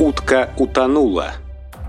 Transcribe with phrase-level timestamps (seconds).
[0.00, 1.34] Утка утонула.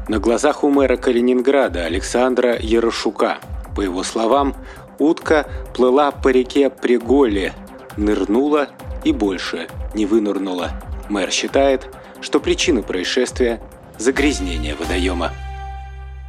[0.10, 3.38] На глазах у мэра Калининграда Александра Ярошука.
[3.74, 4.54] По его словам,
[5.00, 7.54] утка плыла по реке Приголе,
[7.96, 8.68] нырнула
[9.06, 10.72] и больше не вынырнула.
[11.08, 11.88] Мэр считает,
[12.20, 13.62] что причина происшествия–
[13.98, 15.32] загрязнение водоема.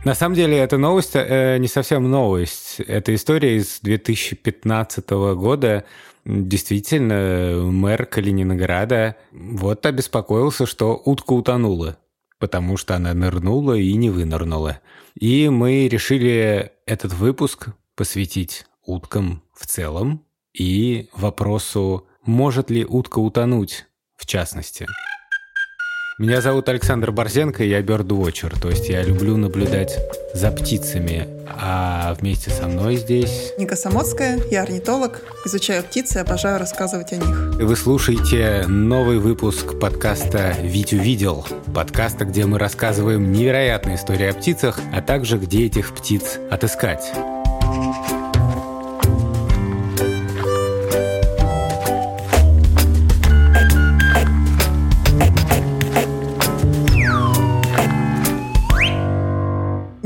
[0.05, 2.79] На самом деле, эта новость э, не совсем новость.
[2.79, 5.83] Это история из 2015 года.
[6.25, 11.99] Действительно, мэр Калининграда вот обеспокоился, что утка утонула,
[12.39, 14.81] потому что она нырнула и не вынырнула.
[15.19, 23.87] И мы решили этот выпуск посвятить уткам в целом и вопросу, может ли утка утонуть
[24.17, 24.87] в частности.
[26.23, 29.99] Меня зовут Александр Борзенко, я бёрдвотчер, то есть я люблю наблюдать
[30.33, 31.27] за птицами.
[31.49, 33.53] А вместе со мной здесь...
[33.59, 37.57] Ника Самоцкая, я орнитолог, изучаю птицы, обожаю рассказывать о них.
[37.57, 44.79] Вы слушаете новый выпуск подкаста «Вить увидел», подкаста, где мы рассказываем невероятные истории о птицах,
[44.95, 47.11] а также где этих птиц отыскать.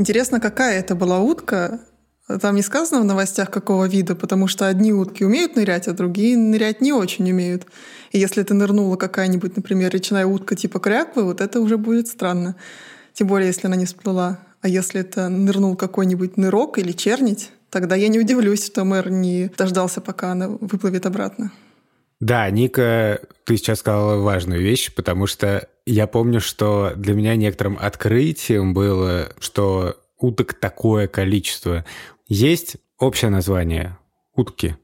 [0.07, 1.81] Интересно, какая это была утка?
[2.39, 6.37] Там не сказано в новостях, какого вида, потому что одни утки умеют нырять, а другие
[6.37, 7.65] нырять не очень умеют.
[8.13, 12.55] И если ты нырнула какая-нибудь, например, речная утка типа кряквы, вот это уже будет странно.
[13.11, 14.39] Тем более, если она не всплыла.
[14.61, 19.51] А если это нырнул какой-нибудь нырок или чернить, тогда я не удивлюсь, что мэр не
[19.57, 21.51] дождался, пока она выплывет обратно.
[22.19, 27.77] Да, Ника, ты сейчас сказала важную вещь, потому что я помню, что для меня некоторым
[27.79, 31.85] открытием было, что уток такое количество.
[32.27, 33.97] Есть общее название–
[34.35, 34.75] утки.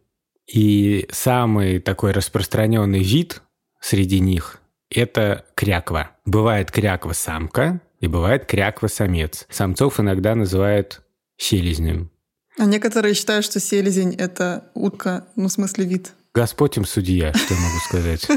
[0.45, 3.42] И самый такой распространенный вид
[3.81, 6.11] среди них– это кряква.
[6.26, 9.48] Бывает кряква-самка и бывает кряква-самец.
[9.50, 11.02] Самцов иногда называют
[11.38, 12.11] селезнем.
[12.60, 16.14] А некоторые считают, что селезень– это утка, ну, в смысле вид.
[16.33, 18.27] Господь им судья, что я могу сказать.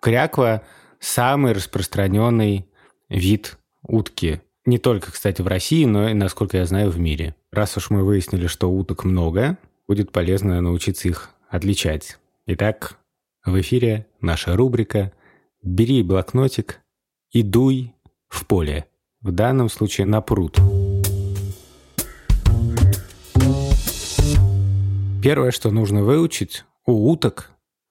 [0.00, 0.62] Кряква–
[1.00, 2.66] самый распространенный
[3.08, 4.42] вид утки.
[4.66, 7.34] Не только, кстати, в России, но и, насколько я знаю, в мире.
[7.50, 9.56] Раз уж мы выяснили, что уток много,
[9.86, 12.18] будет полезно научиться их отличать.
[12.46, 12.98] Итак,
[13.46, 15.12] в эфире наша рубрика
[15.62, 16.80] «Бери блокнотик
[17.30, 17.94] и дуй
[18.28, 18.86] в поле».
[19.22, 20.60] В данном случае на пруд.
[25.28, 27.50] Первое, что нужно выучить, у уток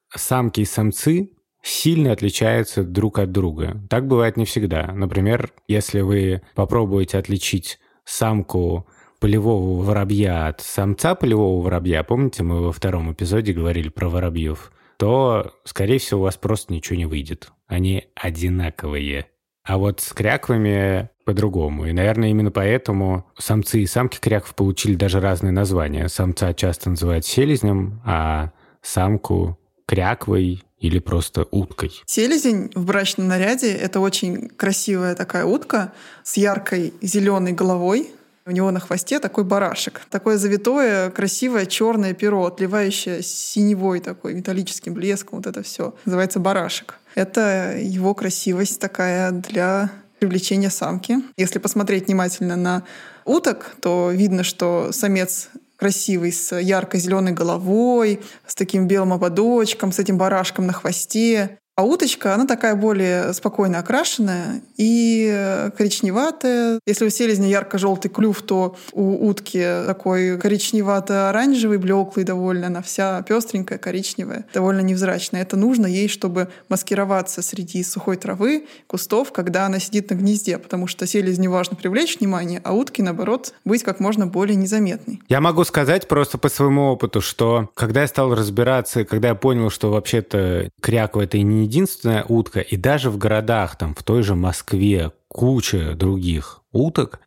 [0.09, 3.79] самки и самцы сильно отличаются друг от друга.
[3.91, 4.91] Так бывает не всегда.
[4.91, 8.87] Например, если вы попробуете отличить самку
[9.19, 15.53] полевого воробья от самца полевого воробья, помните, мы во втором эпизоде говорили про воробьев, то,
[15.63, 17.51] скорее всего, у вас просто ничего не выйдет.
[17.67, 19.27] Они одинаковые.
[19.63, 21.85] А вот с кряквами по-другому.
[21.88, 26.07] И, наверное, именно поэтому самцы и самки кряков получили даже разные названия.
[26.07, 28.51] Самца часто называют селезнем, а
[28.81, 31.91] самку кряквой или просто уткой.
[32.05, 35.91] Селезень в брачном наряде— это очень красивая такая утка
[36.23, 38.07] с яркой зеленой головой,
[38.45, 40.03] у него на хвосте такой барашек.
[40.09, 45.39] Такое завитое, красивое черное перо, отливающее синевой такой металлическим блеском.
[45.39, 45.94] Вот это все.
[46.05, 46.99] Называется барашек.
[47.15, 51.17] Это его красивость такая для привлечения самки.
[51.38, 52.83] Если посмотреть внимательно на
[53.25, 60.17] уток, то видно, что самец красивый, с ярко-зеленой головой, с таким белым ободочком, с этим
[60.17, 61.59] барашком на хвосте.
[61.77, 66.79] А уточка, она такая более спокойно окрашенная и коричневатая.
[66.88, 72.65] Если у селезня ярко-желтый клюв, то у утки такой коричневато-оранжевый, блеклый довольно.
[72.65, 75.43] Она вся пестренькая, коричневая, довольно невзрачная.
[75.43, 80.88] Это нужно ей, чтобы маскироваться среди сухой травы, кустов, когда она сидит на гнезде, потому
[80.88, 85.21] что селезню важно привлечь внимание, а утки, наоборот, быть как можно более незаметной.
[85.29, 89.69] Я могу сказать просто по своему опыту, что когда я стал разбираться, когда я понял,
[89.69, 94.35] что вообще-то кряква— это не единственная утка, и даже в городах, там, в той же
[94.35, 97.19] Москве, куча других уток,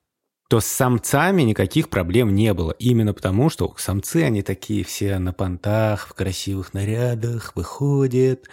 [0.49, 2.73] то с самцами никаких проблем не было.
[2.73, 8.49] Именно потому, что самцы, они такие все на понтах, в красивых нарядах, выходят.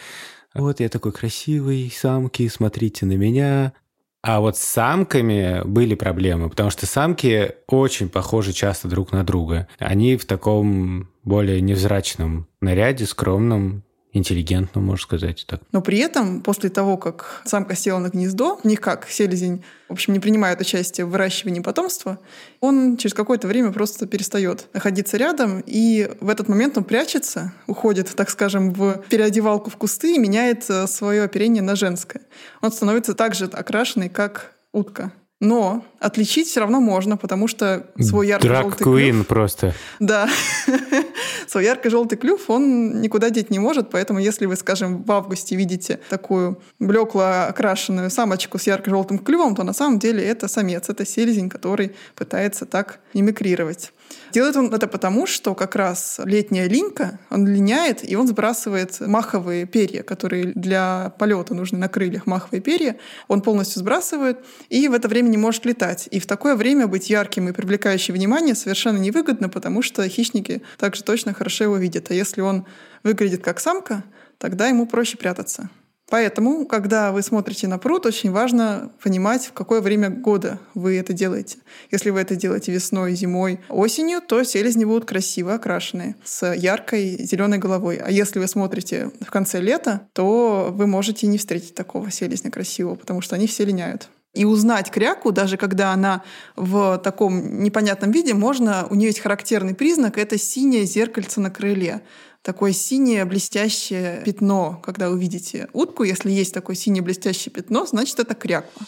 [0.53, 3.73] Вот я такой красивый, самки, смотрите на меня.
[4.21, 9.67] А вот с самками были проблемы, потому что самки очень похожи часто друг на друга.
[9.79, 13.83] Они в таком более невзрачном наряде, скромном,
[14.13, 15.62] интеллигентно, можно сказать так.
[15.71, 20.13] Но при этом, после того, как самка села на гнездо, не как селезень, в общем,
[20.13, 22.19] не принимает участие в выращивании потомства,
[22.59, 28.13] он через какое-то время просто перестает находиться рядом, и в этот момент он прячется, уходит,
[28.15, 32.21] так скажем, в переодевалку в кусты и меняет э, свое оперение на женское.
[32.62, 35.12] Он становится так же окрашенный, как утка.
[35.39, 39.27] Но отличить все равно можно, потому что свой ярко-желтый клюв...
[39.27, 39.75] просто.
[40.00, 40.27] Да.
[41.47, 45.99] свой ярко-желтый клюв он никуда деть не может, поэтому если вы, скажем, в августе видите
[46.09, 51.49] такую блекло окрашенную самочку с ярко-желтым клювом, то на самом деле это самец, это селезень,
[51.49, 53.91] который пытается так мимикрировать.
[54.31, 59.65] Делает он это потому, что как раз летняя линька, он линяет, и он сбрасывает маховые
[59.65, 62.98] перья, которые для полета нужны на крыльях, маховые перья.
[63.27, 64.39] Он полностью сбрасывает,
[64.69, 66.07] и в это время не может летать.
[66.12, 71.04] И в такое время быть ярким и привлекающим внимание совершенно невыгодно, потому что хищники также
[71.04, 72.12] точно хорошо его видят.
[72.12, 72.65] А если он
[73.04, 74.04] выглядит как самка,
[74.38, 75.69] тогда ему проще прятаться.
[76.09, 81.12] Поэтому, когда вы смотрите на пруд, очень важно понимать, в какое время года вы это
[81.12, 81.57] делаете.
[81.92, 87.57] Если вы это делаете весной, зимой, осенью, то селезни будут красиво окрашенные, с яркой зеленой
[87.57, 87.98] головой.
[87.98, 92.95] А если вы смотрите в конце лета, то вы можете не встретить такого селезня красивого,
[92.95, 94.07] потому что они все линяют.
[94.33, 96.21] И узнать кряку, даже когда она
[96.56, 102.01] в таком непонятном виде, можно, у нее есть характерный признак, это синее зеркальце на крыле
[102.47, 106.03] такое синее блестящее пятно, когда вы видите утку.
[106.03, 108.85] Если есть такое синее блестящее пятно, значит, это кряква.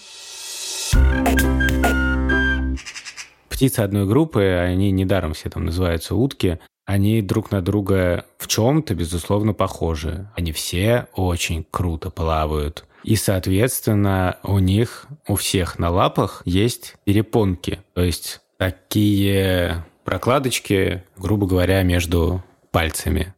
[3.49, 8.95] Птицы одной группы, они недаром все там называются утки, они друг на друга в чем-то,
[8.95, 10.31] безусловно, похожи.
[10.37, 12.85] Они все очень круто плавают.
[13.03, 17.81] И, соответственно, у них, у всех на лапах есть перепонки.
[17.93, 22.41] То есть такие прокладочки, грубо говоря, между
[22.71, 23.33] пальцами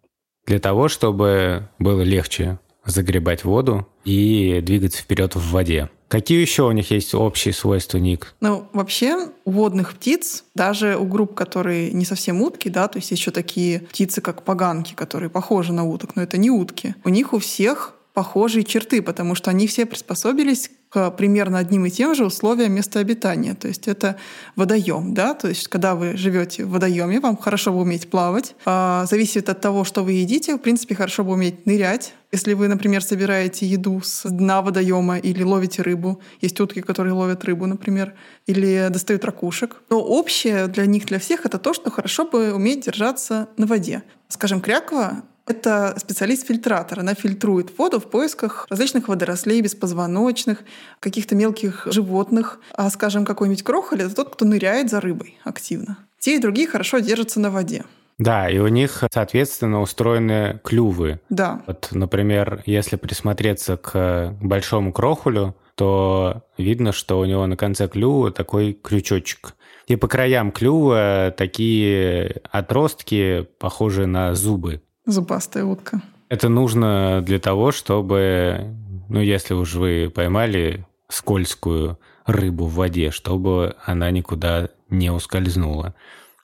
[0.45, 5.89] для того, чтобы было легче загребать воду и двигаться вперед в воде.
[6.07, 8.35] Какие еще у них есть общие свойства, Ник?
[8.41, 13.11] Ну, вообще, у водных птиц, даже у групп, которые не совсем утки, да, то есть
[13.11, 17.31] еще такие птицы, как поганки, которые похожи на уток, но это не утки, у них
[17.31, 22.25] у всех похожие черты, потому что они все приспособились к примерно одним и тем же
[22.25, 23.55] условиям места обитания.
[23.55, 24.17] То есть это
[24.57, 28.55] водоем, да, то есть когда вы живете в водоеме, вам хорошо бы уметь плавать.
[28.65, 32.13] А, зависит от того, что вы едите, в принципе, хорошо бы уметь нырять.
[32.33, 37.45] Если вы, например, собираете еду с дна водоема или ловите рыбу, есть утки, которые ловят
[37.45, 38.13] рыбу, например,
[38.45, 39.81] или достают ракушек.
[39.89, 44.03] Но общее для них, для всех, это то, что хорошо бы уметь держаться на воде.
[44.27, 46.99] Скажем, кряква это специалист-фильтратор.
[46.99, 50.63] Она фильтрует воду в поисках различных водорослей, беспозвоночных,
[50.99, 52.59] каких-то мелких животных.
[52.73, 55.97] А, скажем, какой-нибудь крохоль— это тот, кто ныряет за рыбой активно.
[56.19, 57.83] Те и другие хорошо держатся на воде.
[58.17, 61.19] Да, и у них, соответственно, устроены клювы.
[61.29, 61.63] Да.
[61.65, 68.31] Вот, например, если присмотреться к большому крохулю, то видно, что у него на конце клюва
[68.31, 69.55] такой крючочек.
[69.87, 74.81] И по краям клюва такие отростки, похожие на зубы.
[75.11, 76.01] Зубастая утка.
[76.29, 78.73] Это нужно для того, чтобы,
[79.09, 85.93] ну, если уж вы поймали скользкую рыбу в воде, чтобы она никуда не ускользнула.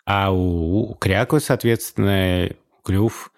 [0.06, 2.50] А у, кряквы, соответственно,
[2.84, 3.32] клюв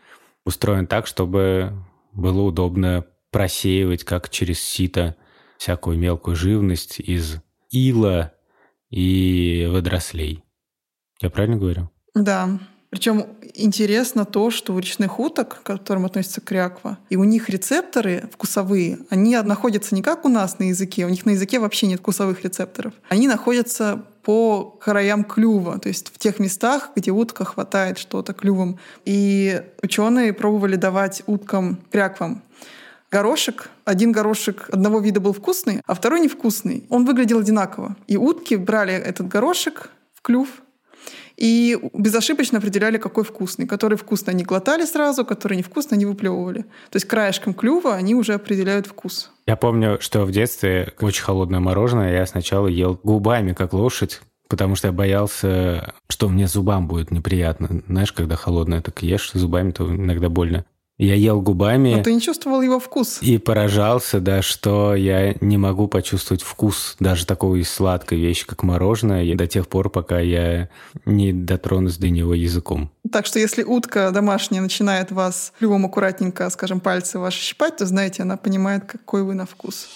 [0.46, 1.74] устроен так, чтобы
[2.14, 5.16] было удобно просеивать, как через сито,
[5.58, 8.34] всякую мелкую живность из ила
[8.90, 10.44] и водорослей.
[11.22, 11.90] Я правильно говорю?
[12.16, 12.60] Да.
[12.90, 18.30] Причем интересно то, что у речных уток, к которым относится кряква, и у них рецепторы
[18.34, 22.00] вкусовые, они находятся не как у нас на языке, у них на языке вообще нет
[22.00, 22.94] вкусовых рецепторов.
[23.10, 28.80] Они находятся по краям клюва, то есть в тех местах, где утка хватает что-то клювом.
[29.06, 32.44] И ученые пробовали давать уткам кряквам
[33.12, 33.70] горошек.
[33.86, 36.86] Один горошек одного вида был вкусный, а второй невкусный.
[36.90, 37.96] Он выглядел одинаково.
[38.08, 40.50] И утки брали этот горошек в клюв,
[41.40, 43.66] и безошибочно определяли, какой вкусный.
[43.66, 46.64] Который вкусный они глотали сразу, который невкусный они выплевывали.
[46.90, 49.32] То есть краешком клюва они уже определяют вкус.
[49.48, 54.76] Я помню, что в детстве очень холодное мороженое я сначала ел губами, как лошадь, потому
[54.76, 57.84] что я боялся, что мне зубам будет неприятно.
[57.88, 60.66] Знаешь, когда холодное так ешь зубами, то иногда больно.
[61.00, 61.96] Я ел губами.
[61.96, 63.20] Но ты не чувствовал его вкус.
[63.22, 69.34] И поражался, да, что я не могу почувствовать вкус даже такой сладкой вещи, как мороженое,
[69.36, 70.68] до тех пор, пока я
[71.06, 72.92] не дотронусь до него языком.
[73.10, 78.24] Так что если утка домашняя начинает вас клювом аккуратненько, скажем, пальцы ваши щипать, то знаете,
[78.24, 79.88] она понимает, какой вы на вкус.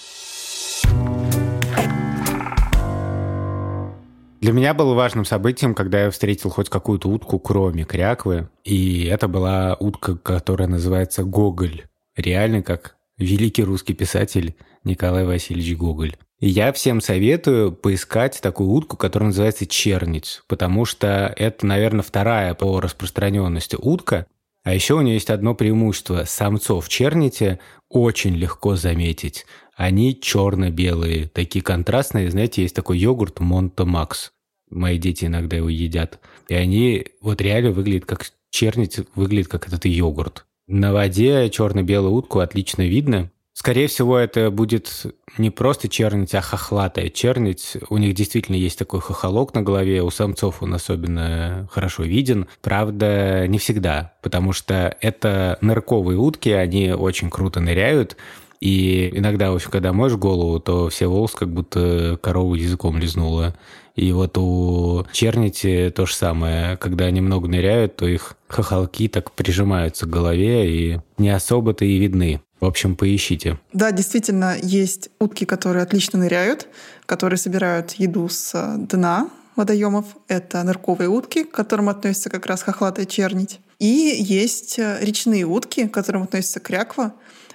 [4.43, 8.49] Для меня было важным событием, когда я встретил хоть какую-то утку, кроме кряквы.
[8.65, 11.85] И это была утка, которая называется гоголь.
[12.17, 16.17] реально как великий русский писатель Николай Васильевич Гоголь.
[16.41, 22.53] И я всем советую поискать такую утку, которая называется черниц, потому что это, наверное, вторая
[22.53, 24.27] по распространенности утка.
[24.65, 26.25] А еще у нее есть одно преимущество.
[26.25, 29.45] Самцов чернити очень легко заметить.
[29.75, 32.29] Они черно-белые, такие контрастные.
[32.29, 34.32] Знаете, есть такой йогурт Монто Макс.
[34.73, 36.19] Мои дети иногда его едят.
[36.49, 40.45] И они вот реально выглядят как чернить, выглядит как этот йогурт.
[40.67, 43.29] На воде черно-белую утку отлично видно.
[43.53, 45.05] Скорее всего, это будет
[45.37, 47.77] не просто чернить, а хохлатая чернить.
[47.89, 52.47] У них действительно есть такой хохолок на голове, у самцов он особенно хорошо виден.
[52.61, 58.17] Правда, не всегда, потому что это нырковые утки, они очень круто ныряют,
[58.63, 63.53] и иногда, в общем, когда моешь голову, то все волосы как будто корову языком лизнула.
[63.97, 66.77] И вот у чернити то же самое.
[66.77, 71.97] Когда они много ныряют, то их хохолки так прижимаются к голове и не особо-то и
[71.97, 72.39] видны.
[72.61, 73.59] В общем, поищите.
[73.73, 76.69] Да, действительно, есть утки, которые отлично ныряют,
[77.05, 80.05] которые собирают еду с э, дна водоемов.
[80.29, 83.59] Это нырковые утки, к которым относится как раз хохлатая чернить.
[83.79, 87.11] И есть э, речные утки, к которым относится кряква.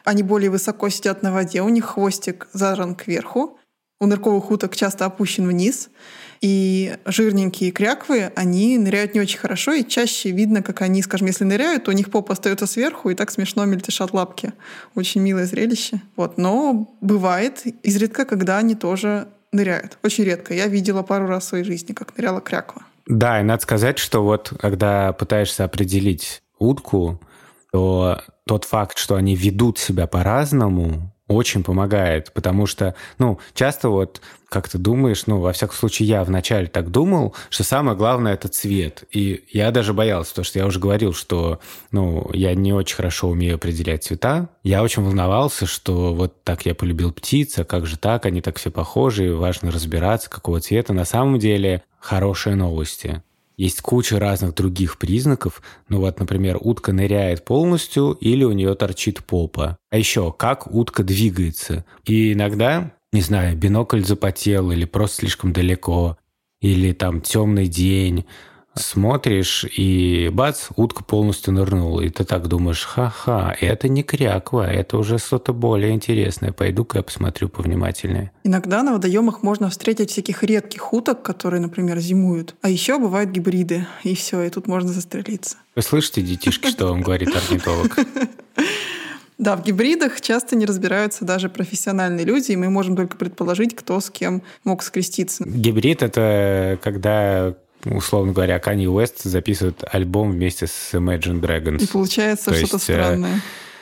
[0.08, 3.58] Они более высоко сидят на воде, у них хвостик задран кверху.
[4.00, 5.90] У нырковых уток часто опущен вниз.
[6.40, 11.44] И жирненькие кряквы, они ныряют не очень хорошо, и чаще видно, как они, скажем, если
[11.44, 14.54] ныряют, то у них попа остается сверху, и так смешно мельтешат лапки.
[14.94, 16.00] Очень милое зрелище.
[16.16, 16.38] Вот.
[16.38, 19.98] Но бывает изредка, когда они тоже ныряют.
[20.02, 20.54] Очень редко.
[20.54, 22.82] Я видела пару раз в своей жизни, как ныряла кряква.
[23.04, 27.20] Да, и надо сказать, что вот когда пытаешься определить утку,
[27.72, 34.20] то тот факт, что они ведут себя по-разному, очень помогает, потому что, ну, часто вот
[34.48, 38.48] как ты думаешь, ну, во всяком случае, я вначале так думал, что самое главное– это
[38.48, 39.04] цвет.
[39.10, 41.60] И я даже боялся, потому что я уже говорил, что,
[41.90, 44.48] ну, я не очень хорошо умею определять цвета.
[44.62, 48.56] Я очень волновался, что вот так я полюбил птиц, а как же так, они так
[48.56, 50.94] все похожи, и важно разбираться, какого цвета.
[50.94, 53.22] На самом деле, хорошие новости.
[53.58, 55.62] Есть куча разных других признаков.
[55.88, 59.76] Ну вот, например, утка ныряет полностью или у нее торчит попа.
[59.90, 61.84] А еще, как утка двигается.
[62.04, 66.16] И иногда, не знаю, бинокль запотел или просто слишком далеко,
[66.60, 68.26] или там темный день,
[68.78, 72.02] смотришь, и бац, утка полностью нырнула.
[72.02, 76.52] И ты так думаешь, ха-ха, это не кряква, это уже что-то более интересное.
[76.52, 78.32] Пойду-ка я посмотрю повнимательнее.
[78.44, 82.54] Иногда на водоемах можно встретить всяких редких уток, которые, например, зимуют.
[82.62, 85.56] А еще бывают гибриды, и все, и тут можно застрелиться.
[85.76, 87.96] Вы слышите, детишки, что вам говорит орнитолог?
[89.38, 94.00] Да, в гибридах часто не разбираются даже профессиональные люди, и мы можем только предположить, кто
[94.00, 95.44] с кем мог скреститься.
[95.46, 97.54] Гибрид— это когда
[97.90, 101.82] условно говоря, Kanye Уэст записывает альбом вместе с Imagine Dragons.
[101.82, 103.40] И получается что-то э, странное.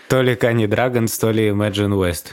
[0.09, 2.27] То ли Kanye Dragons, то ли Imagine West.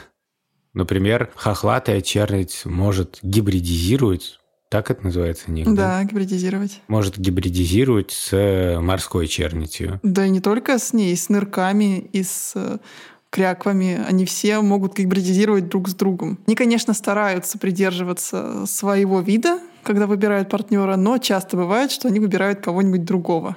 [0.72, 4.38] Например, хохлатая чернить может гибридизировать
[4.74, 6.00] так это называется них, да?
[6.00, 6.80] Да, гибридизировать.
[6.88, 10.00] Может гибридизировать с морской чернитью.
[10.02, 12.78] Да и не только с ней, с нырками и с э,
[13.34, 16.38] кряквами, они все могут гибридизировать друг с другом.
[16.46, 22.60] Они, конечно, стараются придерживаться своего вида, когда выбирают партнера, но часто бывает, что они выбирают
[22.60, 23.56] кого-нибудь другого.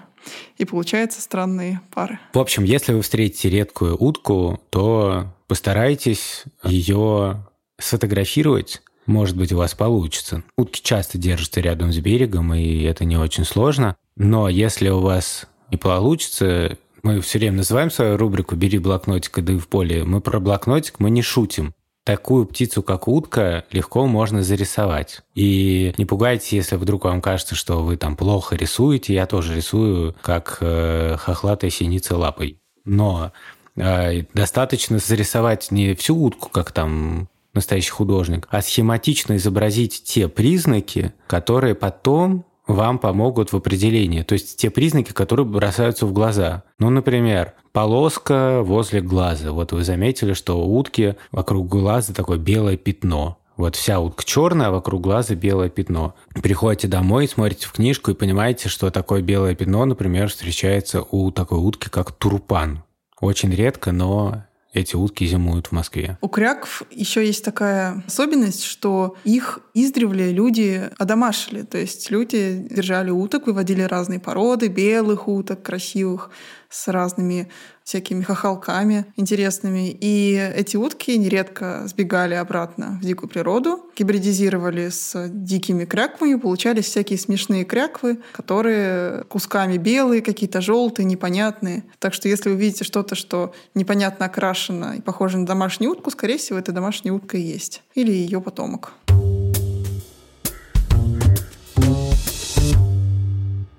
[0.58, 2.20] И получаются странные пары.
[2.34, 7.46] В общем, если вы встретите редкую утку, то постарайтесь ее
[7.80, 8.82] сфотографировать.
[9.06, 10.42] Может быть, у вас получится.
[10.58, 13.96] Утки часто держатся рядом с берегом, и это не очень сложно.
[14.16, 19.42] Но если у вас не получится, мы все время называем свою рубрику «Бери блокнотик и
[19.42, 20.04] да в поле».
[20.04, 21.74] Мы про блокнотик мы не шутим
[22.04, 25.22] такую птицу, как утка, легко можно зарисовать.
[25.34, 29.14] И не пугайтесь, если вдруг вам кажется, что вы там плохо рисуете.
[29.14, 32.60] Я тоже рисую, как э, хохлатая синица лапой.
[32.84, 33.32] Но
[33.78, 41.14] э, достаточно зарисовать не всю утку, как там настоящий художник, а схематично изобразить те признаки,
[41.28, 44.24] которые потом вам помогут в определении.
[44.24, 46.64] То есть те признаки, которые бросаются в глаза.
[46.80, 49.52] Ну, например, полоска возле глаза.
[49.52, 53.38] Вот вы заметили, что у утки вокруг глаза такое белое пятно.
[53.56, 56.14] Вот вся утка черная, а вокруг глаза белое пятно.
[56.44, 61.58] Приходите домой, смотрите в книжку и понимаете, что такое белое пятно, например, встречается у такой
[61.58, 62.84] утки, как турпан.
[63.20, 64.44] Очень редко, но
[64.78, 66.18] эти утки зимуют в Москве.
[66.22, 71.64] У кряков еще есть такая особенность, что их издревле люди одомашили.
[71.64, 76.30] То есть люди держали уток, выводили разные породы, белых уток, красивых,
[76.70, 77.50] с разными
[77.84, 79.90] всякими хохолками интересными.
[79.90, 87.18] И эти утки нередко сбегали обратно в дикую природу, гибридизировали с дикими кряквами, получались всякие
[87.18, 91.86] смешные кряквы, которые кусками белые, какие-то желтые, непонятные.
[92.00, 96.38] Так что если вы видите что-то, что непонятно окрашено и похоже на домашнюю утку, скорее
[96.38, 97.84] всего, это домашняя утка и есть.
[97.96, 98.94] Или ее потомок.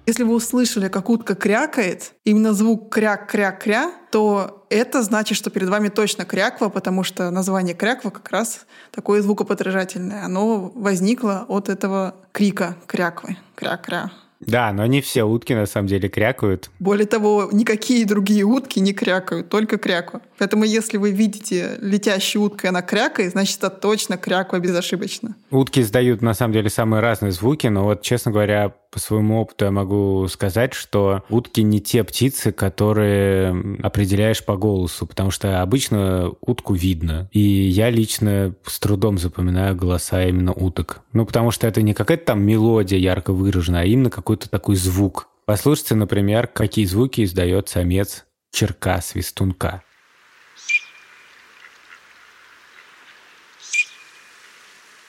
[0.08, 5.90] Если вы услышали, как утка крякает, именно звук кряк-кряк-кря, то это значит, что перед вами
[5.90, 10.24] точно кряква, потому что название кряква как раз такое звукоподражательное.
[10.24, 13.36] Оно возникло от этого крика кряквы.
[13.54, 14.10] Кря-кря.
[14.40, 16.70] Да, но не все утки на самом деле крякают.
[16.78, 20.22] Более того, никакие другие утки не крякают, только кряква.
[20.38, 25.34] Поэтому если вы видите летящую утку, и она крякает, значит, это точно кряква безошибочно.
[25.50, 29.66] Утки издают на самом деле самые разные звуки, но вот, честно говоря, по своему опыту
[29.66, 36.32] я могу сказать, что утки не те птицы, которые определяешь по голосу, потому что обычно
[36.40, 37.28] утку видно.
[37.32, 41.02] И я лично с трудом запоминаю голоса именно уток.
[41.12, 45.28] Ну, потому что это не какая-то там мелодия ярко выраженная, а именно какой-то такой звук.
[45.44, 49.82] Послушайте, например, какие звуки издает самец черка-свистунка.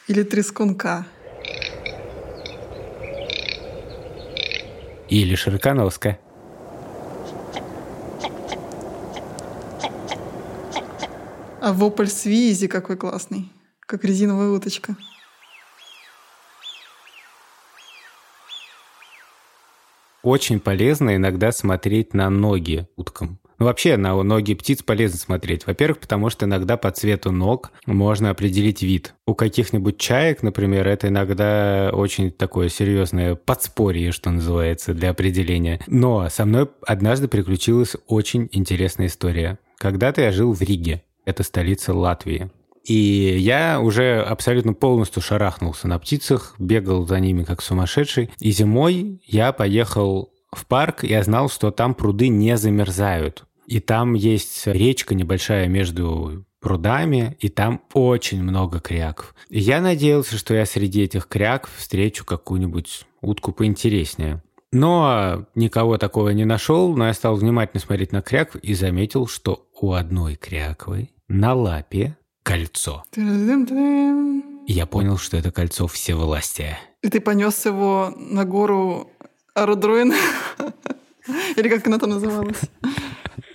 [0.07, 1.05] Или трескунка.
[5.09, 6.19] Или широконоска.
[11.61, 13.51] А вопль свизи какой классный.
[13.81, 14.95] Как резиновая уточка.
[20.21, 23.39] Очень полезно иногда смотреть на ноги уткам.
[23.59, 25.67] Ну, вообще на ноги птиц полезно смотреть.
[25.67, 29.13] Во-первых, потому что иногда по цвету ног можно определить вид.
[29.25, 35.81] У каких-нибудь чаек, например, это иногда очень такое серьезное подспорье, что называется, для определения.
[35.87, 39.59] Но со мной однажды приключилась очень интересная история.
[39.77, 41.03] Когда-то я жил в Риге.
[41.25, 42.49] Это столица Латвии.
[42.85, 42.93] И
[43.37, 48.31] я уже абсолютно полностью шарахнулся на птицах, бегал за ними как сумасшедший.
[48.39, 53.45] И зимой я поехал в парк, я знал, что там пруды не замерзают.
[53.69, 59.35] И там есть речка небольшая между прудами, и там очень много кряков.
[59.49, 64.41] И я надеялся, что я среди этих кряков встречу какую-нибудь утку поинтереснее.
[64.71, 69.67] Но никого такого не нашел, но я стал внимательно смотреть на крякв и заметил, что
[69.79, 73.03] у одной кряквы на лапе кольцо.
[73.15, 76.79] И я понял, что это кольцо всевластия.
[77.03, 79.11] И ты понес его на гору
[79.53, 80.11] Арудруин?
[81.55, 82.61] Или как она там называлась?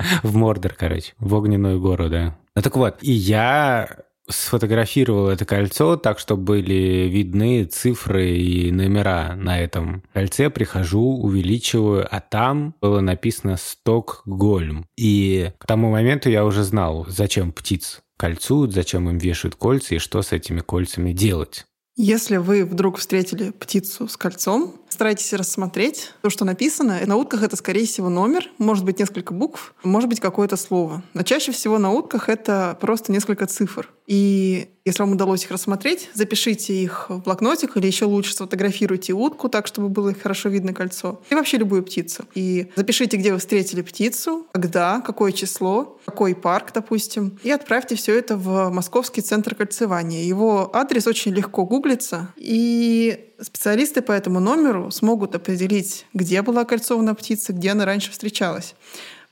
[0.23, 2.37] В Мордор, короче, в огненную гору, да.
[2.55, 9.35] Ну так вот, и я сфотографировал это кольцо так, чтобы были видны цифры и номера
[9.37, 10.51] на этом кольце.
[10.51, 14.87] Прихожу, увеличиваю, а там было написано «Стокгольм».
[14.97, 19.99] И к тому моменту я уже знал, зачем птиц кольцуют, зачем им вешают кольца и
[19.99, 21.67] что с этими кольцами делать.
[21.97, 26.99] Если вы вдруг встретили птицу с кольцом, старайтесь рассмотреть то, что написано.
[27.07, 31.05] На утках это, скорее всего, номер, может быть, несколько букв, может быть, какое-то слово.
[31.15, 33.93] Но чаще всего на утках это просто несколько цифр.
[34.09, 39.49] И если вам удалось их рассмотреть, запишите их в блокнотик или еще лучше сфотографируйте утку
[39.49, 41.23] так, чтобы было хорошо видно кольцо.
[41.31, 42.27] И вообще любую птицу.
[42.35, 47.39] И запишите, где вы встретили птицу, когда, какое число, какой парк, допустим.
[47.43, 50.25] И отправьте все это в Московский центр кольцевания.
[50.25, 52.29] Его адрес очень легко гуглится.
[52.37, 58.75] И специалисты по этому номеру смогут определить, где была кольцована птица, где она раньше встречалась.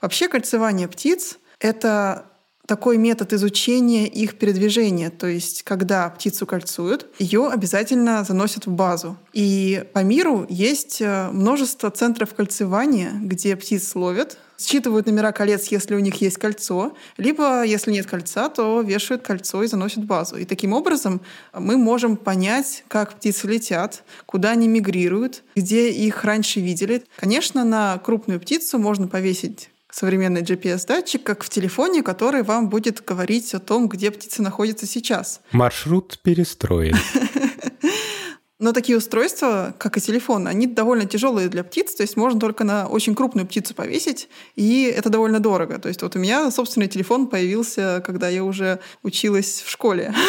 [0.00, 2.31] Вообще кольцевание птиц— это
[2.66, 5.10] такой метод изучения их передвижения.
[5.10, 9.16] То есть, когда птицу кольцуют, ее обязательно заносят в базу.
[9.32, 15.94] И по миру есть э, множество центров кольцевания, где птиц ловят, считывают номера колец, если
[15.94, 20.36] у них есть кольцо, либо, если нет кольца, то вешают кольцо и заносят базу.
[20.36, 21.20] И таким образом
[21.52, 27.04] мы можем понять, как птицы летят, куда они мигрируют, где их раньше видели.
[27.16, 33.54] Конечно, на крупную птицу можно повесить современный GPS-датчик, как в телефоне, который вам будет говорить
[33.54, 35.40] о том, где птица находится сейчас.
[35.52, 36.96] Маршрут перестроен.
[38.62, 42.62] Но такие устройства, как и телефон, они довольно тяжелые для птиц, то есть можно только
[42.62, 45.80] на очень крупную птицу повесить, и это довольно дорого.
[45.80, 50.14] То есть вот у меня собственный телефон появился, когда я уже училась в школе.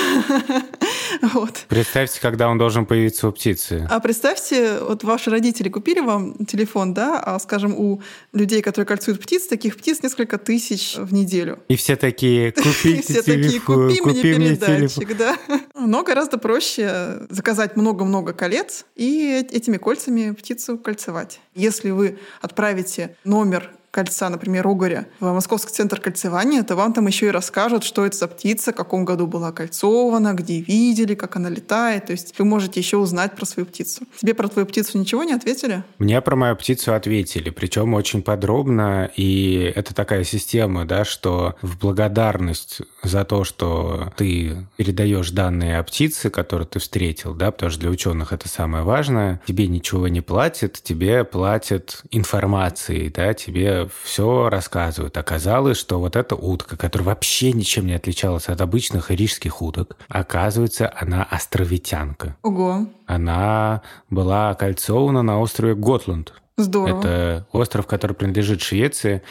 [1.22, 1.66] Вот.
[1.68, 3.88] Представьте, когда он должен появиться у птицы.
[3.90, 8.02] А представьте, вот ваши родители купили вам телефон, да, а, скажем, у
[8.34, 11.60] людей, которые кольцуют птиц, таких птиц несколько тысяч в неделю.
[11.68, 15.38] И все такие, купите телефон, купи мне передатчик, да.
[15.76, 21.42] Но гораздо проще заказать много-много колец и этими кольцами птицу кольцевать.
[21.54, 27.28] Если вы отправите номер кольца, например, угоря, в Московский центр кольцевания, то вам там еще
[27.28, 31.50] и расскажут, что это за птица, в каком году была кольцована, где видели, как она
[31.50, 32.08] летает.
[32.08, 34.06] То есть вы можете еще узнать про свою птицу.
[34.20, 35.84] Тебе про твою птицу ничего не ответили?
[36.00, 39.12] Мне про мою птицу ответили, причем очень подробно.
[39.16, 45.84] И это такая система, да, что в благодарность за то, что ты передаешь данные о
[45.84, 50.22] птице, которую ты встретил, да, потому что для ученых это самое важное, тебе ничего не
[50.22, 55.18] платят, тебе платят информацией, да, тебе все рассказывают.
[55.18, 60.92] Оказалось, что вот эта утка, которая вообще ничем не отличалась от обычных рижских уток, оказывается,
[60.96, 62.36] она островитянка.
[62.44, 62.88] Ого.
[63.06, 66.34] Она была окольцована на острове Готланд.
[66.58, 67.00] Здорово.
[67.00, 69.22] Это остров, который принадлежит Швеции.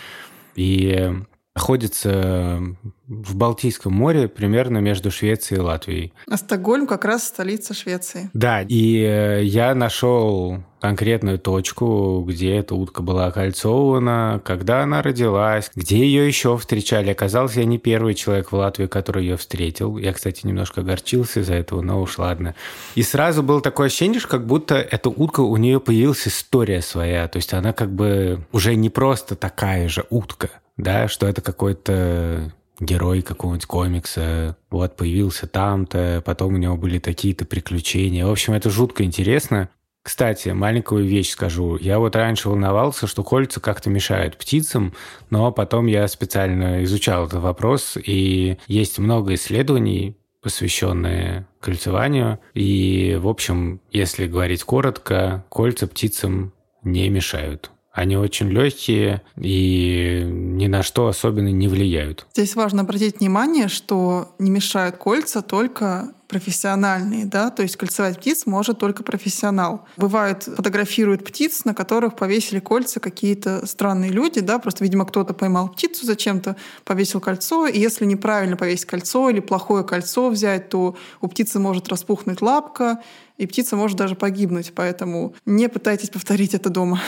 [0.54, 1.12] И
[1.54, 2.60] находится
[3.06, 6.12] в Балтийском море, примерно между Швецией и Латвией.
[6.28, 8.30] А Стокгольм как раз столица Швеции.
[8.32, 15.70] Да, и э, я нашел конкретную точку, где эта утка была окольцована, когда она родилась,
[15.76, 17.10] где ее еще встречали.
[17.10, 19.98] Оказалось, я не первый человек в Латвии, который ее встретил.
[19.98, 22.56] Я, кстати, немножко огорчился из-за этого, но уж ладно.
[22.96, 27.28] И сразу было такое ощущение, что как будто эта утка, у нее появилась история своя.
[27.28, 30.50] То есть она как бы уже не просто такая же утка,
[30.82, 37.44] да, что это какой-то герой какого-нибудь комикса, вот, появился там-то, потом у него были такие-то
[37.44, 38.26] приключения.
[38.26, 39.68] В общем, это жутко интересно.
[40.02, 41.76] Кстати, маленькую вещь скажу.
[41.76, 44.94] Я вот раньше волновался, что кольца как-то мешают птицам,
[45.30, 52.40] но потом я специально изучал этот вопрос, и есть много исследований, посвященные кольцеванию.
[52.54, 57.70] И, в общем, если говорить коротко, кольца птицам не мешают.
[57.92, 62.26] Они очень легкие и ни на что особенно не влияют.
[62.32, 68.46] Здесь важно обратить внимание, что не мешают кольца только профессиональные, да, то есть кольцевать птиц
[68.46, 69.86] может только профессионал.
[69.98, 75.68] Бывает, фотографируют птиц, на которых повесили кольца какие-то странные люди, да, просто, видимо, кто-то поймал
[75.68, 81.28] птицу зачем-то, повесил кольцо, и если неправильно повесить кольцо или плохое кольцо взять, то у
[81.28, 83.02] птицы может распухнуть лапка,
[83.36, 87.02] и птица может даже погибнуть, поэтому не пытайтесь повторить это дома.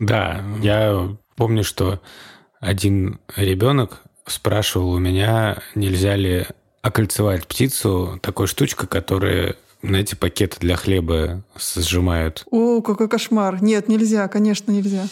[0.00, 2.00] Да, я помню, что
[2.58, 6.46] один ребенок спрашивал у меня, нельзя ли
[6.84, 12.44] окольцевать птицу такой штучкой, которая на эти пакеты для хлеба сжимают.
[12.50, 13.62] О, какой кошмар.
[13.62, 15.06] Нет, нельзя, конечно, нельзя.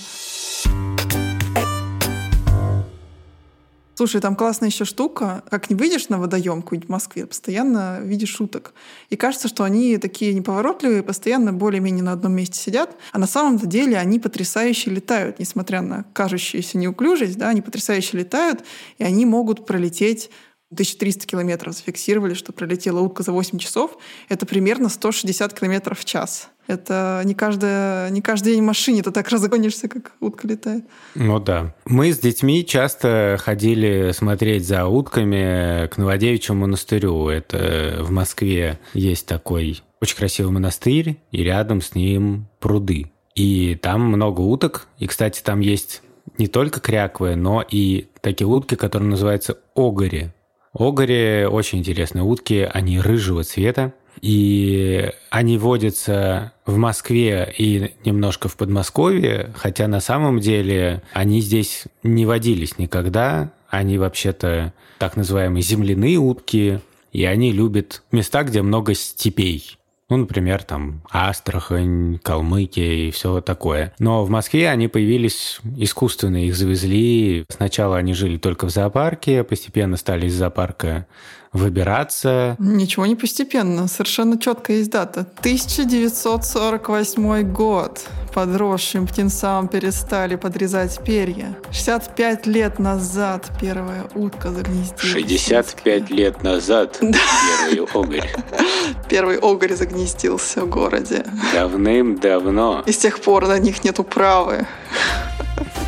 [3.94, 5.44] Слушай, там классная еще штука.
[5.48, 8.74] Как не выйдешь на водоем в Москве, постоянно видишь шуток.
[9.08, 12.96] И кажется, что они такие неповоротливые, постоянно более-менее на одном месте сидят.
[13.12, 18.62] А на самом деле они потрясающе летают, несмотря на кажущуюся неуклюжесть, да, они потрясающе летают,
[18.98, 20.30] и они могут пролететь
[20.72, 23.96] 1300 километров зафиксировали, что пролетела утка за 8 часов.
[24.28, 26.48] Это примерно 160 километров в час.
[26.66, 30.84] Это не, каждая, не каждый день в машине ты так разгонишься, как утка летает.
[31.14, 31.74] Ну да.
[31.84, 37.28] Мы с детьми часто ходили смотреть за утками к Новодевичьему монастырю.
[37.28, 43.12] Это в Москве есть такой очень красивый монастырь, и рядом с ним пруды.
[43.34, 44.88] И там много уток.
[44.98, 46.02] И, кстати, там есть
[46.38, 50.30] не только кряквы, но и такие утки, которые называются огори.
[50.72, 58.56] Огори очень интересные утки, они рыжего цвета, и они водятся в Москве и немножко в
[58.56, 63.52] Подмосковье, хотя на самом деле они здесь не водились никогда.
[63.68, 66.80] Они вообще-то так называемые земляные утки,
[67.12, 69.78] и они любят места, где много степей.
[70.12, 73.94] Ну, например, там Астрахань, Калмыкия и все такое.
[73.98, 77.46] Но в Москве они появились искусственно, их завезли.
[77.48, 81.06] Сначала они жили только в зоопарке, постепенно стали из зоопарка
[81.52, 82.56] выбираться.
[82.58, 85.26] Ничего не постепенно, совершенно четко есть дата.
[85.40, 88.00] 1948 год.
[88.34, 91.54] Подросшим птенцам перестали подрезать перья.
[91.70, 95.02] 65 лет назад первая утка загнездилась.
[95.02, 98.30] 65 лет назад первый огорь.
[99.08, 101.26] Первый огорь загнездился в городе.
[101.52, 102.82] Давным-давно.
[102.86, 104.66] И с тех пор на них нет управы.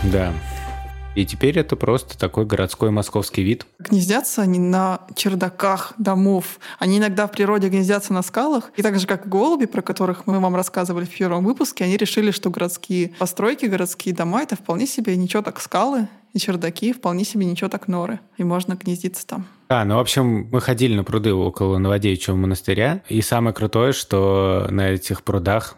[0.03, 0.33] Да.
[1.15, 3.67] И теперь это просто такой городской московский вид.
[3.79, 6.59] Гнездятся они на чердаках домов.
[6.79, 8.73] Они иногда в природе гнездятся на скалах.
[8.77, 12.31] И так же, как голуби, про которых мы вам рассказывали в первом выпуске, они решили,
[12.33, 17.47] что городские постройки, городские дома— это вполне себе ничего так скалы и чердаки, вполне себе
[17.47, 18.19] ничего так норы.
[18.37, 19.47] И можно гнездиться там.
[19.69, 23.03] Да, ну, в общем, мы ходили на пруды около Новодевичьего монастыря.
[23.09, 25.77] И самое крутое, что на этих прудах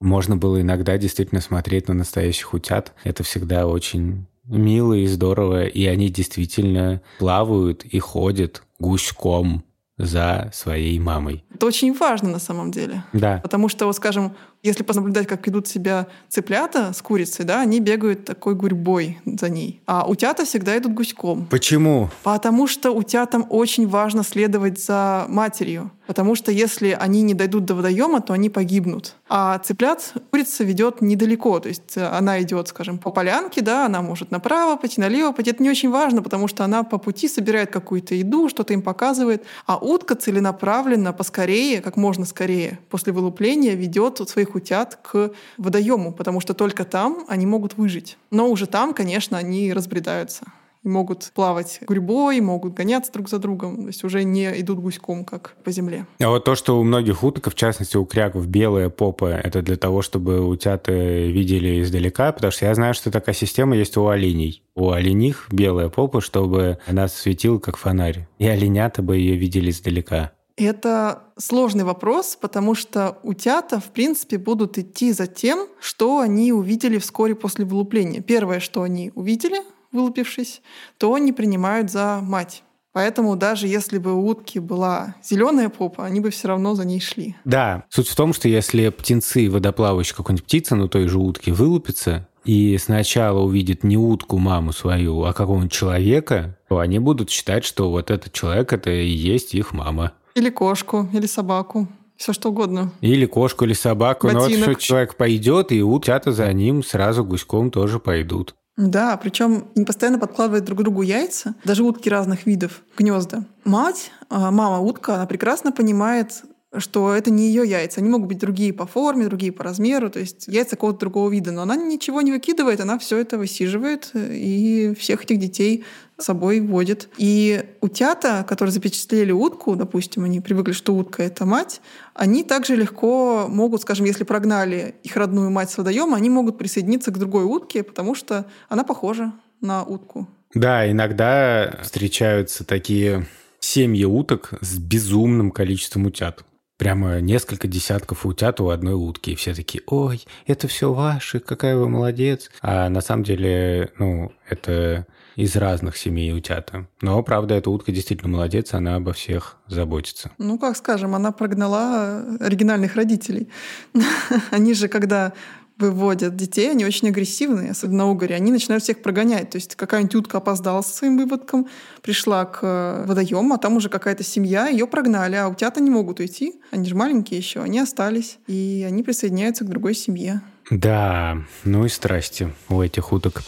[0.00, 2.92] можно было иногда действительно смотреть на настоящих утят.
[3.04, 9.64] Это всегда очень мило и здорово, и они действительно плавают и ходят гуськом
[9.98, 11.44] за своей мамой.
[11.54, 13.02] Это очень важно на самом деле.
[13.12, 13.40] Да.
[13.42, 18.24] Потому что, вот скажем, Если понаблюдать, как ведут себя цыплята с курицей, да, они бегают
[18.24, 19.80] такой гурьбой за ней.
[19.86, 21.46] А утята всегда идут гуськом.
[21.46, 22.10] Почему?
[22.24, 25.92] Потому что утятам очень важно следовать за матерью.
[26.08, 29.14] Потому что если они не дойдут до водоема, то они погибнут.
[29.28, 31.58] А цыплят курица ведет недалеко.
[31.60, 35.50] То есть она идет, скажем, по полянке, да, она может направо пойти, налево пойти.
[35.50, 39.44] Это не очень важно, потому что она по пути собирает какую-то еду, что-то им показывает.
[39.66, 46.40] А утка целенаправленно, поскорее, как можно скорее, после вылупления ведет своих утят к водоему, потому
[46.40, 48.18] что только там они могут выжить.
[48.30, 50.46] Но уже там, конечно, они разбредаются
[50.86, 55.56] могут плавать гурьбой, могут гоняться друг за другом, то есть уже не идут гуськом, как
[55.64, 56.06] по земле.
[56.20, 59.76] А вот то, что у многих уток, в частности у кряков, белые попы, это для
[59.76, 64.62] того, чтобы утята видели издалека, потому что я знаю, что такая система есть у оленей.
[64.74, 70.32] У олених белая попа, чтобы она светила как фонарь, и оленята бы ее видели издалека.
[70.56, 76.98] Это сложный вопрос, потому что утята, в принципе, будут идти за тем, что они увидели
[76.98, 78.22] вскоре после вылупления.
[78.22, 79.60] Первое, что они увидели,
[79.92, 80.62] вылупившись,
[80.96, 82.62] то они принимают за мать.
[82.92, 87.00] Поэтому даже если бы у утки была зеленая попа, они бы все равно за ней
[87.00, 87.36] шли.
[87.44, 92.26] Да, суть в том, что если птенцы водоплавающие какой-нибудь птицы, ну той же утки, вылупятся,
[92.46, 97.90] и сначала увидят не утку, маму свою, а какого-нибудь человека, то они будут считать, что
[97.90, 100.12] вот этот человек это и есть их мама.
[100.36, 101.88] Или кошку, или собаку.
[102.18, 102.92] Все что угодно.
[103.00, 104.26] Или кошку, или собаку.
[104.26, 104.66] Ботинок.
[104.66, 108.54] Но вот человек пойдет, и утята за ним сразу гуськом тоже пойдут.
[108.76, 113.44] Да, причем они постоянно подкладывают друг другу яйца, даже утки разных видов, гнезда.
[113.64, 116.42] Мать, а, мама утка, она прекрасно понимает,
[116.76, 118.00] что это не ее яйца.
[118.00, 121.52] Они могут быть другие по форме, другие по размеру, то есть яйца какого-то другого вида.
[121.52, 125.84] Но она ничего не выкидывает, она все это высиживает и всех этих детей
[126.18, 127.08] с собой водит.
[127.18, 131.80] И утята, которые запечатлели утку, допустим, они привыкли, что утка— это мать,
[132.14, 137.10] они также легко могут, скажем, если прогнали их родную мать с водоема, они могут присоединиться
[137.10, 140.28] к другой утке, потому что она похожа на утку.
[140.54, 143.26] Да, иногда встречаются такие
[143.60, 146.44] семьи уток с безумным количеством утят.
[146.78, 149.30] Прямо несколько десятков утят у одной утки.
[149.30, 152.50] И все такие, ой, это все ваши, какая вы молодец.
[152.60, 156.88] А на самом деле, ну, это из разных семей утята.
[157.02, 160.32] Но, правда, эта утка действительно молодец, она обо всех заботится.
[160.38, 163.48] Ну, как скажем, она прогнала оригинальных родителей.
[164.50, 165.32] Они же, когда
[165.78, 169.50] выводят детей, они очень агрессивные, особенно на угоре, они начинают всех прогонять.
[169.50, 171.68] То есть какая-нибудь утка опоздала со своим выводком,
[172.00, 176.20] пришла к э, водоему, а там уже какая-то семья, ее прогнали, а утята не могут
[176.20, 180.40] уйти, они же маленькие еще, они остались, и они присоединяются к другой семье.
[180.70, 183.42] Да, ну и страсти у этих уток.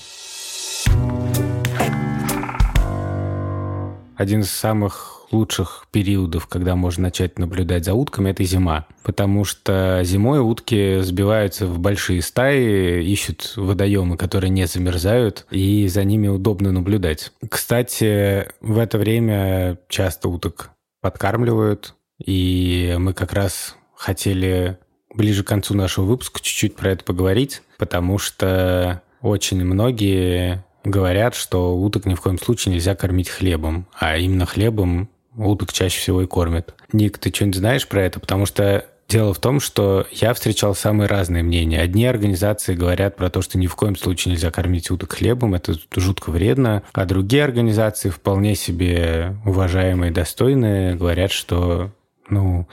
[4.18, 8.88] Один из самых лучших периодов, когда можно начать наблюдать за утками, это зима.
[9.04, 16.02] Потому что зимой утки сбиваются в большие стаи, ищут водоемы, которые не замерзают, и за
[16.02, 17.31] ними удобно наблюдать.
[17.48, 24.78] Кстати, в это время часто уток подкармливают, и мы как раз хотели
[25.14, 31.77] ближе к концу нашего выпуска чуть-чуть про это поговорить, потому что очень многие говорят, что
[31.77, 36.27] уток ни в коем случае нельзя кормить хлебом, а именно хлебом уток чаще всего и
[36.27, 36.74] кормят.
[36.92, 38.20] Ник, ты что-нибудь знаешь про это?
[38.20, 41.81] Потому что Дело в том, что я встречал самые разные мнения.
[41.81, 45.77] Одни организации говорят про то, что ни в коем случае нельзя кормить уток хлебом, это
[45.96, 46.83] жутко вредно.
[46.92, 51.90] А другие организации, вполне себе уважаемые достойные, говорят, что
[52.29, 52.68] ну,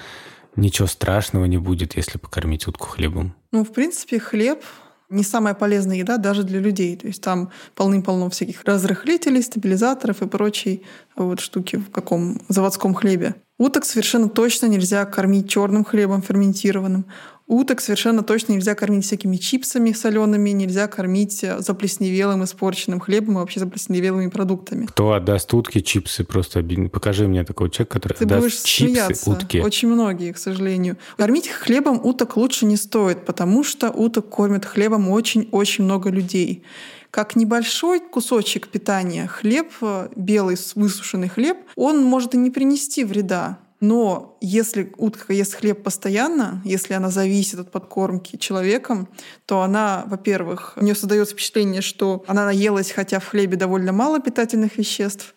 [0.58, 3.34] ничего страшного не будет, если покормить утку хлебом.
[3.54, 4.62] Ну, в принципе, хлеб
[5.10, 6.96] не самая полезная еда даже для людей.
[6.96, 10.84] То есть там полным-полно всяких разрыхлителей, стабилизаторов и прочей
[11.16, 13.36] вот штуки в каком заводском хлебе.
[13.58, 17.06] Уток совершенно точно нельзя кормить черным хлебом ферментированным.
[17.48, 23.38] Уток совершенно точно нельзя кормить всякими чипсами солеными, нельзя кормить э, заплесневелым, испорченным хлебом и
[23.38, 24.88] вообще заплесневелыми продуктами.
[24.88, 26.24] Кто отдаст утки чипсы?
[26.24, 29.30] Просто покажи мне такого человека, который Ты отдаст чипсы смеяться.
[29.30, 29.62] утки.
[29.62, 30.98] Очень многие, к сожалению.
[31.18, 36.64] Кормить хлебом уток лучше не стоит, потому что уток кормят хлебом очень-очень много людей.
[37.12, 43.60] Как небольшой кусочек питания хлеб, э, белый высушенный хлеб, он может и не принести вреда.
[43.82, 49.10] Но если утка ест хлеб постоянно, если она зависит от подкормки человеком,
[49.46, 54.20] то она, во-первых, у нее создается впечатление, что она наелась, хотя в хлебе довольно мало
[54.20, 55.36] питательных веществ.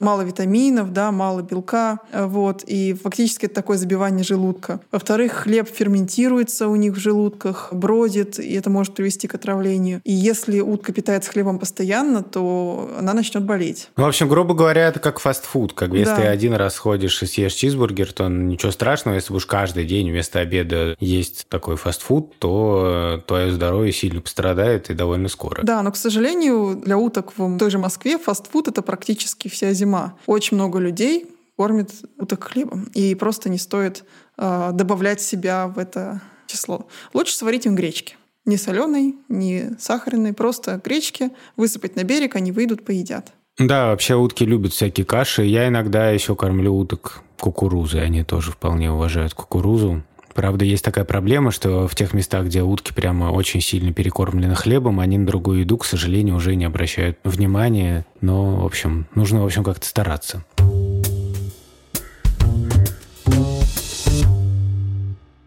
[0.00, 4.80] Мало витаминов, да, мало белка, вот, и фактически это такое забивание желудка.
[4.90, 10.00] Во-вторых, хлеб ферментируется у них в желудках, бродит, и это может привести к отравлению.
[10.04, 13.90] И если утка питается хлебом постоянно, то она начнет болеть.
[13.96, 15.74] Ну, в общем, грубо говоря, это как фастфуд.
[15.74, 16.16] Как если да.
[16.16, 20.40] ты один раз ходишь и съешь чизбургер, то ничего страшного, если будешь каждый день вместо
[20.40, 25.62] обеда есть такой фастфуд, то твое здоровье сильно пострадает и довольно скоро.
[25.62, 29.89] Да, но, к сожалению, для уток в той же Москве фастфуд— это практически вся зима.
[30.26, 31.26] Очень много людей
[31.56, 32.84] кормит уток хлебом.
[32.94, 34.04] И просто не стоит
[34.38, 36.86] э, добавлять себя в это число.
[37.12, 38.16] Лучше сварить им гречки.
[38.46, 43.32] Не соленой, не сахарной, просто гречки, высыпать на берег, они выйдут, поедят.
[43.58, 45.44] Да, вообще утки любят всякие каши.
[45.44, 48.04] Я иногда еще кормлю уток кукурузой.
[48.04, 50.02] Они тоже вполне уважают кукурузу.
[50.34, 55.00] Правда, есть такая проблема, что в тех местах, где утки прямо очень сильно перекормлены хлебом,
[55.00, 58.06] они на другую еду, к сожалению, уже не обращают внимания.
[58.20, 60.44] Но, в общем, нужно, в общем, как-то стараться.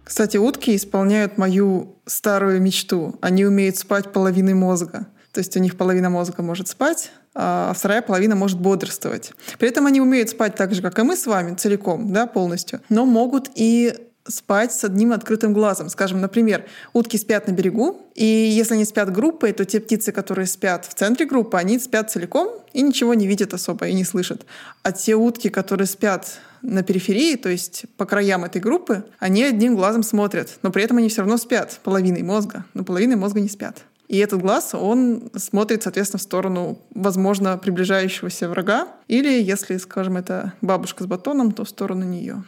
[0.03, 3.15] Кстати, утки исполняют мою старую мечту.
[3.21, 5.07] Они умеют спать половиной мозга.
[5.31, 9.31] То есть у них половина мозга может спать, а вторая половина может бодрствовать.
[9.57, 12.81] При этом они умеют спать так же, как и мы с вами, целиком, да, полностью,
[12.89, 15.89] но могут и спать с одним открытым глазом.
[15.89, 20.47] Скажем, например, утки спят на берегу, и если они спят группой, то те птицы, которые
[20.47, 24.45] спят в центре группы, они спят целиком и ничего не видят особо и не слышат.
[24.81, 29.75] А те утки, которые спят на периферии, то есть по краям этой группы, они одним
[29.75, 33.49] глазом смотрят, но при этом они все равно спят половиной мозга, но половиной мозга не
[33.49, 33.83] спят.
[34.07, 40.53] И этот глаз, он смотрит, соответственно, в сторону, возможно, приближающегося врага, или, если, скажем, это
[40.61, 42.43] бабушка с батоном, то в сторону нее.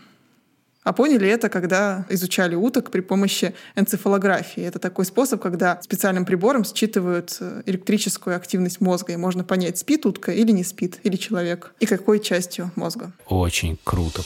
[0.85, 4.61] А поняли это, когда изучали уток при помощи энцефалографии.
[4.61, 10.05] Это такой способ, когда специальным прибором считывают э, электрическую активность мозга, и можно понять, спит
[10.05, 13.11] утка или не спит, или человек, и какой частью мозга.
[13.27, 14.21] Очень круто.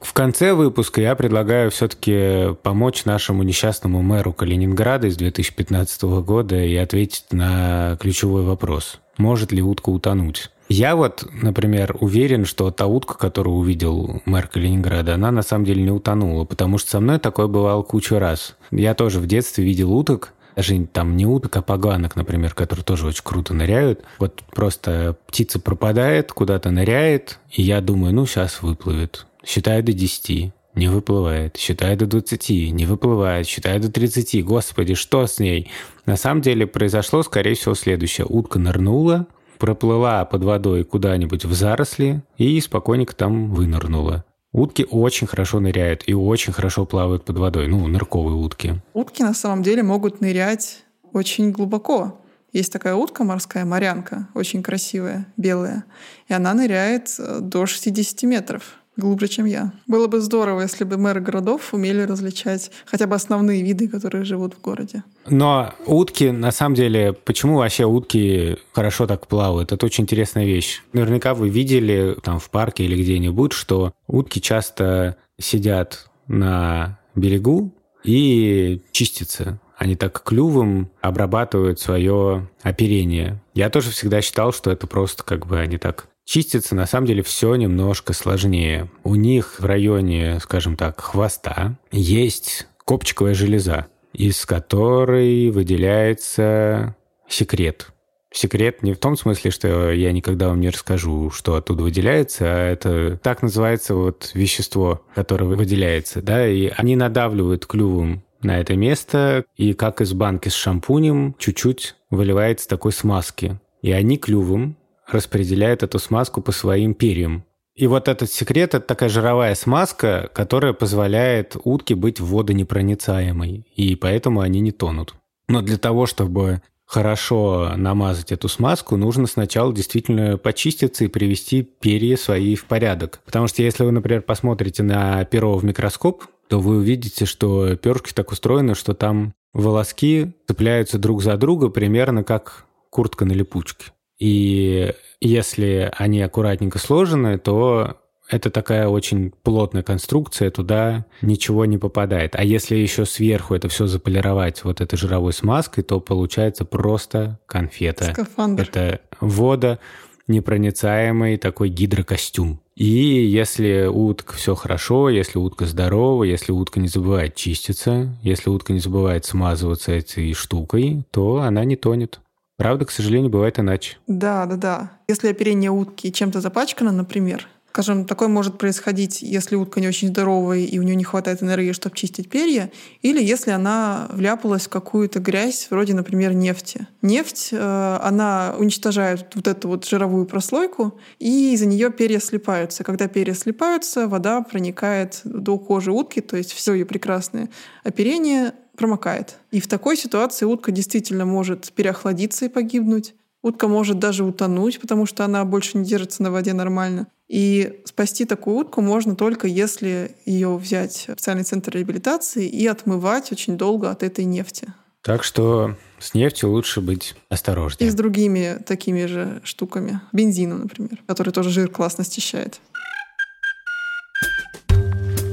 [0.00, 6.74] В конце выпуска я предлагаю все-таки помочь нашему несчастному мэру Калининграда из 2015 года и
[6.76, 9.00] ответить на ключевой вопрос.
[9.18, 10.50] Может ли утка утонуть?
[10.68, 15.82] Я вот, например, уверен, что та утка, которую увидел мэр Калининграда, она на самом деле
[15.82, 18.56] не утонула, потому что со мной такое бывало кучу раз.
[18.70, 23.06] Я тоже в детстве видел уток, даже там не уток, а поганок, например, которые тоже
[23.06, 24.02] очень круто ныряют.
[24.18, 29.26] Вот просто птица пропадает, куда-то ныряет, и я думаю, ну, сейчас выплывет.
[29.44, 31.56] Считаю до 10, не выплывает.
[31.56, 33.46] Считаю до 20, не выплывает.
[33.46, 35.70] Считаю до 30, господи, что с ней?
[36.06, 38.26] На самом деле произошло, скорее всего, следующее.
[38.28, 39.26] Утка нырнула,
[39.58, 44.24] проплыла под водой куда-нибудь в заросли и спокойненько там вынырнула.
[44.52, 47.68] Утки очень хорошо ныряют и очень хорошо плавают под водой.
[47.68, 48.74] Ну, нырковые утки.
[48.94, 52.20] Утки на самом деле могут нырять очень глубоко.
[52.52, 55.84] Есть такая утка морская, морянка, очень красивая, белая.
[56.28, 59.72] И она ныряет э, до 60 метров глубже, чем я.
[59.86, 64.54] Было бы здорово, если бы мэры городов умели различать хотя бы основные виды, которые живут
[64.54, 65.04] в городе.
[65.28, 69.72] Но утки, на самом деле, почему вообще утки хорошо так плавают?
[69.72, 70.82] Это очень интересная вещь.
[70.92, 77.72] Наверняка вы видели там в парке или где-нибудь, что утки часто сидят на берегу
[78.04, 79.58] и чистятся.
[79.76, 83.42] Они так клювом обрабатывают свое оперение.
[83.52, 87.22] Я тоже всегда считал, что это просто как бы они так чистится на самом деле
[87.22, 88.90] все немножко сложнее.
[89.04, 96.96] У них в районе, скажем так, хвоста есть копчиковая железа, из которой выделяется
[97.28, 97.88] секрет.
[98.32, 102.70] Секрет не в том смысле, что я никогда вам не расскажу, что оттуда выделяется, а
[102.70, 109.44] это так называется вот вещество, которое выделяется, да, и они надавливают клювом на это место,
[109.56, 113.58] и как из банки с шампунем чуть-чуть выливается такой смазки.
[113.80, 117.44] И они клювом распределяет эту смазку по своим перьям.
[117.74, 124.40] И вот этот секрет– это такая жировая смазка, которая позволяет утке быть водонепроницаемой, и поэтому
[124.40, 125.14] они не тонут.
[125.48, 132.16] Но для того, чтобы хорошо намазать эту смазку, нужно сначала действительно почиститься и привести перья
[132.16, 133.20] свои в порядок.
[133.26, 138.12] Потому что если вы, например, посмотрите на перо в микроскоп, то вы увидите, что перышки
[138.14, 143.92] так устроены, что там волоски цепляются друг за друга примерно как куртка на липучке.
[144.18, 147.96] И если они аккуратненько сложены, то
[148.28, 152.34] это такая очень плотная конструкция, туда ничего не попадает.
[152.34, 158.12] А если еще сверху это все заполировать вот этой жировой смазкой, то получается просто конфета.
[158.12, 158.62] Скафандр.
[158.64, 159.78] Это вода,
[160.26, 162.60] непроницаемый такой гидрокостюм.
[162.74, 168.72] И если утка все хорошо, если утка здорова, если утка не забывает чиститься, если утка
[168.72, 172.20] не забывает смазываться этой штукой, то она не тонет.
[172.56, 173.98] Правда, к сожалению, бывает иначе.
[174.06, 174.90] Да, да, да.
[175.08, 180.60] Если оперение утки чем-то запачкано, например, Скажем, такое может происходить, если утка не очень здоровая
[180.60, 185.20] и у нее не хватает энергии, чтобы чистить перья, или если она вляпалась в какую-то
[185.20, 186.86] грязь, вроде, например, нефти.
[187.02, 192.82] Нефть, э, она уничтожает вот эту вот жировую прослойку, и из-за нее перья слипаются.
[192.82, 197.50] Когда перья слипаются, вода проникает до кожи утки, то есть все ее прекрасное
[197.84, 199.36] оперение промокает.
[199.50, 203.14] И в такой ситуации утка действительно может переохладиться и погибнуть.
[203.42, 207.06] Утка может даже утонуть, потому что она больше не держится на воде нормально.
[207.28, 213.32] И спасти такую утку можно только если ее взять в специальный центр реабилитации и отмывать
[213.32, 214.68] очень долго от этой нефти.
[215.02, 217.88] Так что с нефтью лучше быть осторожнее.
[217.88, 220.00] И с другими такими же штуками.
[220.12, 222.60] Бензином, например, который тоже жир классно счищает.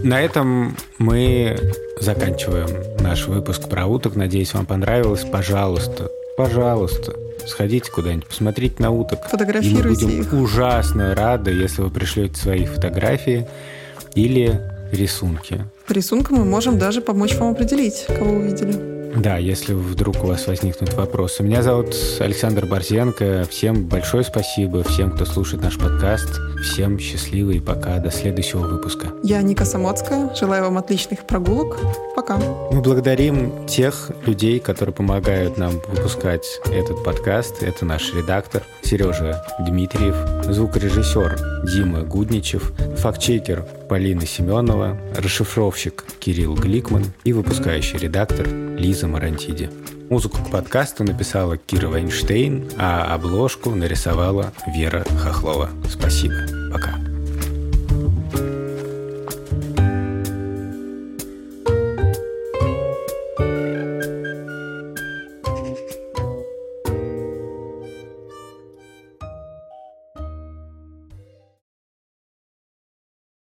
[0.03, 1.57] На этом мы
[2.01, 2.67] заканчиваем
[3.01, 4.17] наш выпуск про уток.
[4.17, 5.23] Надеюсь, вам понравилось.
[5.23, 7.13] Пожалуйста, пожалуйста,
[7.47, 9.19] сходите куда-нибудь, посмотрите на уток.
[9.29, 10.33] Фотографируйте и мы будем их.
[10.33, 13.47] ужасно рады, если вы пришлете свои фотографии
[14.13, 14.59] или
[14.91, 15.65] рисунки.
[15.87, 18.92] По рисункам мы можем даже помочь вам определить, кого увидели.
[19.15, 21.43] Да, если вдруг у вас возникнут вопросы.
[21.43, 23.45] Меня зовут Александр Борзенко.
[23.49, 26.39] Всем большое спасибо, всем, кто слушает наш подкаст.
[26.63, 27.99] Всем счастливо и пока.
[27.99, 29.07] До следующего выпуска.
[29.23, 30.33] Я Ника Самоцкая.
[30.33, 31.77] Желаю вам отличных прогулок.
[32.15, 32.37] Пока.
[32.71, 37.61] Мы благодарим тех людей, которые помогают нам выпускать этот подкаст.
[37.61, 40.15] Это наш редактор Сережа Дмитриев,
[40.51, 49.69] звукорежиссер Дима Гудничев, фактчекер Полина Семенова, расшифровщик Кирилл Гликман и выпускающий редактор Лиза Марантиди.
[50.09, 55.69] Музыку к подкасту написала Кира Вайнштейн, а обложку нарисовала Вера Хохлова.
[55.89, 56.63] Спасибо.